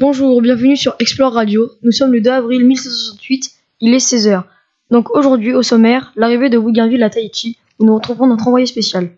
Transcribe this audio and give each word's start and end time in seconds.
Bonjour, 0.00 0.40
bienvenue 0.40 0.76
sur 0.76 0.94
Explore 1.00 1.32
Radio. 1.32 1.72
Nous 1.82 1.90
sommes 1.90 2.12
le 2.12 2.20
2 2.20 2.30
avril 2.30 2.64
1768, 2.64 3.50
il 3.80 3.92
est 3.92 3.96
16h. 3.96 4.44
Donc 4.92 5.10
aujourd'hui, 5.10 5.54
au 5.54 5.62
sommaire, 5.64 6.12
l'arrivée 6.14 6.50
de 6.50 6.56
Bougainville 6.56 7.02
à 7.02 7.10
Tahiti, 7.10 7.58
où 7.80 7.84
nous 7.84 7.96
retrouvons 7.96 8.28
notre 8.28 8.46
envoyé 8.46 8.64
spécial. 8.64 9.10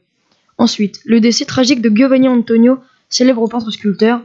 Ensuite, 0.56 1.00
le 1.04 1.20
décès 1.20 1.44
tragique 1.44 1.82
de 1.82 1.94
Giovanni 1.94 2.28
Antonio, 2.28 2.78
célèbre 3.10 3.46
peintre 3.46 3.70
sculpteur. 3.70 4.22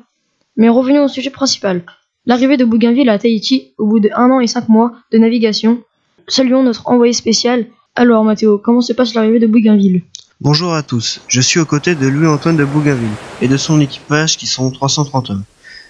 Mais 0.56 0.70
revenons 0.70 1.04
au 1.04 1.08
sujet 1.10 1.30
principal. 1.30 1.84
L'arrivée 2.26 2.56
de 2.56 2.64
Bougainville 2.64 3.10
à 3.10 3.20
Tahiti, 3.20 3.74
au 3.78 3.88
bout 3.88 4.00
de 4.00 4.10
un 4.16 4.32
an 4.32 4.40
et 4.40 4.48
cinq 4.48 4.70
mois 4.70 4.94
de 5.12 5.18
navigation. 5.18 5.84
Saluons 6.30 6.64
notre 6.64 6.88
envoyé 6.88 7.12
spécial. 7.12 7.66
Alors 7.96 8.24
Mathéo, 8.24 8.60
comment 8.60 8.80
se 8.80 8.94
passe 8.94 9.14
l'arrivée 9.14 9.40
de 9.40 9.48
Bougainville? 9.48 10.04
Bonjour 10.40 10.74
à 10.74 10.84
tous, 10.84 11.20
je 11.28 11.42
suis 11.42 11.60
aux 11.60 11.66
côtés 11.66 11.96
de 11.96 12.08
Louis-Antoine 12.08 12.56
de 12.56 12.64
Bougainville 12.64 13.10
et 13.42 13.50
de 13.50 13.58
son 13.58 13.82
équipage 13.82 14.38
qui 14.38 14.48
sont 14.48 14.72
330 14.72 15.32
hommes. 15.32 15.44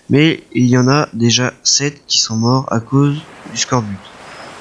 Mais 0.09 0.43
il 0.53 0.65
y 0.65 0.77
en 0.77 0.87
a 0.87 1.09
déjà 1.13 1.53
7 1.63 2.03
qui 2.07 2.19
sont 2.19 2.35
morts 2.35 2.65
à 2.71 2.79
cause 2.79 3.17
du 3.51 3.57
scorbut. 3.57 3.97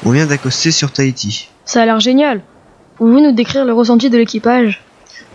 On 0.05 0.11
vient 0.11 0.27
d'accoster 0.27 0.71
sur 0.71 0.93
Tahiti. 0.93 1.49
Ça 1.65 1.83
a 1.83 1.87
l'air 1.87 2.01
génial. 2.01 2.43
Pouvez-vous 2.97 3.21
nous 3.21 3.33
décrire 3.33 3.65
le 3.65 3.73
ressenti 3.73 4.11
de 4.11 4.17
l'équipage? 4.17 4.83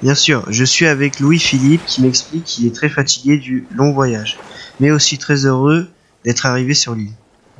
Bien 0.01 0.15
sûr, 0.15 0.45
je 0.49 0.63
suis 0.63 0.87
avec 0.87 1.19
Louis-Philippe 1.19 1.85
qui 1.85 2.01
m'explique 2.01 2.45
qu'il 2.45 2.65
est 2.65 2.75
très 2.75 2.89
fatigué 2.89 3.37
du 3.37 3.67
long 3.75 3.91
voyage, 3.91 4.37
mais 4.79 4.91
aussi 4.91 5.17
très 5.17 5.45
heureux 5.45 5.89
d'être 6.23 6.45
arrivé 6.45 6.73
sur 6.73 6.95
l'île. 6.95 7.11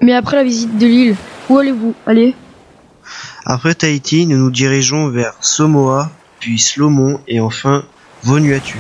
Mais 0.02 0.13
après 0.13 0.38
la 0.38 0.43
visite 0.43 0.77
de 0.77 0.85
l'île, 0.85 1.16
où 1.49 1.57
allez-vous? 1.57 1.93
Allez? 2.05 2.35
Après 3.45 3.76
Tahiti, 3.76 4.26
nous 4.26 4.38
nous 4.38 4.52
dirigeons 4.52 5.09
vers 5.09 5.34
Samoa, 5.41 6.12
puis 6.40 6.59
Slomon 6.59 7.20
et 7.27 7.40
enfin 7.41 7.84
Vanuatu. 8.23 8.77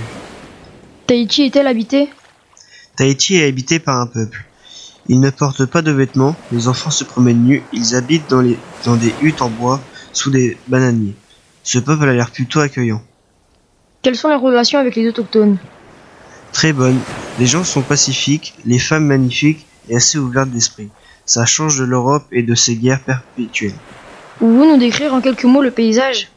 Tahiti 1.07 1.43
est-elle 1.43 1.67
habitée? 1.67 2.09
Tahiti 2.99 3.35
est 3.35 3.47
habité 3.47 3.79
par 3.79 4.01
un 4.01 4.07
peuple. 4.07 4.43
Ils 5.07 5.21
ne 5.21 5.29
portent 5.29 5.65
pas 5.65 5.81
de 5.81 5.89
vêtements, 5.89 6.35
les 6.51 6.67
enfants 6.67 6.91
se 6.91 7.05
promènent 7.05 7.45
nus, 7.45 7.63
ils 7.71 7.95
habitent 7.95 8.29
dans, 8.29 8.41
les, 8.41 8.57
dans 8.83 8.97
des 8.97 9.15
huttes 9.21 9.41
en 9.41 9.49
bois 9.49 9.79
sous 10.11 10.29
des 10.31 10.57
bananiers. 10.67 11.15
Ce 11.63 11.79
peuple 11.79 12.09
a 12.09 12.13
l'air 12.13 12.29
plutôt 12.29 12.59
accueillant. 12.59 13.01
Quelles 14.01 14.17
sont 14.17 14.27
les 14.27 14.35
relations 14.35 14.79
avec 14.79 14.97
les 14.97 15.07
autochtones? 15.07 15.57
Très 16.51 16.73
bonne. 16.73 16.99
Les 17.39 17.45
gens 17.45 17.63
sont 17.63 17.83
pacifiques, 17.83 18.55
les 18.65 18.79
femmes 18.79 19.05
magnifiques 19.05 19.65
et 19.87 19.95
assez 19.95 20.17
ouvertes 20.17 20.49
d'esprit. 20.49 20.89
Ça 21.25 21.45
change 21.45 21.79
de 21.79 21.85
l'Europe 21.85 22.25
et 22.33 22.43
de 22.43 22.53
ses 22.53 22.75
guerres 22.75 23.05
perpétuelles. 23.05 23.79
Pouvez-vous 24.39 24.73
nous 24.73 24.77
décrire 24.77 25.13
en 25.13 25.21
quelques 25.21 25.45
mots 25.45 25.63
le 25.63 25.71
paysage? 25.71 26.27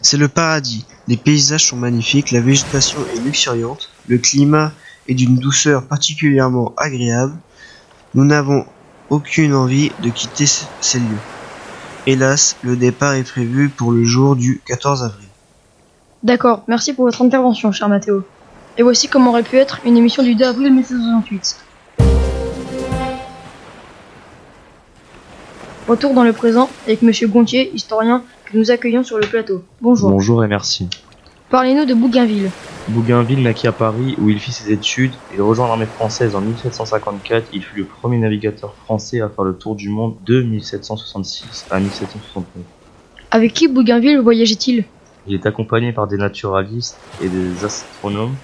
C'est 0.00 0.16
le 0.16 0.26
paradis. 0.26 0.84
Les 1.06 1.16
paysages 1.16 1.66
sont 1.66 1.76
magnifiques, 1.76 2.32
la 2.32 2.40
végétation 2.40 2.98
est 3.14 3.20
luxuriante, 3.20 3.90
le 4.08 4.18
climat 4.18 4.72
est 5.08 5.14
d'une 5.14 5.36
douceur 5.36 5.86
particulièrement 5.86 6.72
agréable. 6.76 7.34
Nous 8.14 8.24
n'avons 8.24 8.64
aucune 9.10 9.54
envie 9.54 9.90
de 10.02 10.10
quitter 10.10 10.46
ces 10.46 10.98
lieux. 10.98 11.18
Hélas, 12.06 12.56
le 12.62 12.76
départ 12.76 13.14
est 13.14 13.22
prévu 13.22 13.68
pour 13.68 13.92
le 13.92 14.04
jour 14.04 14.36
du 14.36 14.60
14 14.66 15.04
avril. 15.04 15.28
D'accord, 16.22 16.64
merci 16.68 16.92
pour 16.92 17.04
votre 17.04 17.22
intervention, 17.22 17.72
cher 17.72 17.88
Mathéo. 17.88 18.24
Et 18.78 18.82
voici 18.82 19.08
comment 19.08 19.30
aurait 19.30 19.42
pu 19.42 19.56
être 19.56 19.80
une 19.84 19.96
émission 19.96 20.22
du 20.22 20.34
2 20.34 20.44
avril 20.44 20.72
1768. 20.72 21.56
Retour 25.88 26.14
dans 26.14 26.24
le 26.24 26.32
présent 26.32 26.70
avec 26.86 27.02
Monsieur 27.02 27.28
Gontier, 27.28 27.70
historien, 27.74 28.22
que 28.46 28.56
nous 28.56 28.70
accueillons 28.70 29.02
sur 29.02 29.18
le 29.18 29.26
plateau. 29.26 29.62
Bonjour. 29.80 30.10
Bonjour 30.10 30.44
et 30.44 30.48
merci. 30.48 30.88
Parlez-nous 31.52 31.84
de 31.84 31.92
Bougainville. 31.92 32.48
Bougainville 32.88 33.42
naquit 33.42 33.66
à 33.66 33.72
Paris 33.72 34.16
où 34.18 34.30
il 34.30 34.40
fit 34.40 34.52
ses 34.52 34.72
études 34.72 35.12
et 35.36 35.40
rejoint 35.42 35.68
l'armée 35.68 35.84
française 35.84 36.34
en 36.34 36.40
1754. 36.40 37.48
Il 37.52 37.62
fut 37.62 37.76
le 37.76 37.84
premier 37.84 38.16
navigateur 38.16 38.74
français 38.86 39.20
à 39.20 39.28
faire 39.28 39.44
le 39.44 39.54
tour 39.54 39.74
du 39.74 39.90
monde 39.90 40.16
de 40.24 40.40
1766 40.40 41.66
à 41.70 41.78
1769. 41.78 42.64
Avec 43.30 43.52
qui 43.52 43.68
Bougainville 43.68 44.18
voyageait-il? 44.20 44.86
Il 45.26 45.34
est 45.34 45.44
accompagné 45.44 45.92
par 45.92 46.06
des 46.06 46.16
naturalistes 46.16 46.96
et 47.22 47.28
des 47.28 47.62
astronomes. 47.66 48.34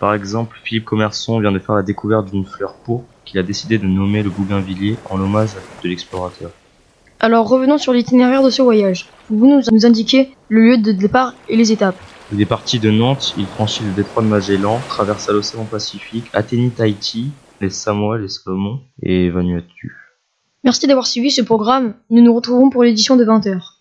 Par 0.00 0.12
exemple, 0.12 0.58
Philippe 0.64 0.86
Commerson 0.86 1.38
vient 1.38 1.52
de 1.52 1.60
faire 1.60 1.76
la 1.76 1.84
découverte 1.84 2.28
d'une 2.28 2.44
fleur 2.44 2.74
pourpre 2.74 3.06
qu'il 3.24 3.38
a 3.38 3.44
décidé 3.44 3.78
de 3.78 3.86
nommer 3.86 4.24
le 4.24 4.30
Bougainvillier 4.30 4.96
en 5.10 5.20
hommage 5.20 5.50
de 5.84 5.88
l'explorateur. 5.88 6.50
Alors 7.20 7.48
revenons 7.48 7.78
sur 7.78 7.92
l'itinéraire 7.92 8.42
de 8.42 8.50
ce 8.50 8.62
voyage. 8.62 9.06
Vous 9.30 9.46
nous, 9.46 9.86
indiquer 9.86 10.34
le 10.48 10.60
lieu 10.60 10.78
de 10.78 10.90
départ 10.90 11.34
et 11.48 11.54
les 11.54 11.70
étapes. 11.70 11.94
Il 12.30 12.42
est 12.42 12.46
parti 12.46 12.78
de 12.78 12.90
Nantes, 12.90 13.32
il 13.38 13.46
franchit 13.46 13.84
le 13.84 13.92
détroit 13.92 14.22
de 14.22 14.28
Magellan, 14.28 14.78
traversa 14.86 15.32
l'océan 15.32 15.64
Pacifique, 15.64 16.26
atteignit 16.34 16.74
Tahiti, 16.74 17.30
les 17.62 17.70
Samoa, 17.70 18.18
les 18.18 18.28
Salomon 18.28 18.80
et 19.02 19.30
Vanuatu. 19.30 19.96
Merci 20.62 20.86
d'avoir 20.86 21.06
suivi 21.06 21.30
ce 21.30 21.40
programme. 21.40 21.94
Nous 22.10 22.22
nous 22.22 22.34
retrouvons 22.34 22.68
pour 22.68 22.82
l'édition 22.82 23.16
de 23.16 23.24
20h. 23.24 23.78